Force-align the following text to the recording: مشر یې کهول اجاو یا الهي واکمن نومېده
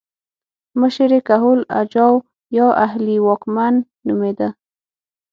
مشر 0.81 1.09
یې 1.15 1.21
کهول 1.27 1.59
اجاو 1.79 2.15
یا 2.57 2.67
الهي 2.83 3.17
واکمن 3.25 3.75
نومېده 4.07 4.49